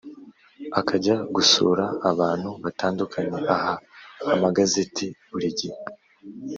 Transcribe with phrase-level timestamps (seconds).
[0.79, 3.73] akajya gusura abantu batandukanye aha
[4.35, 5.77] amagazeti buri gihe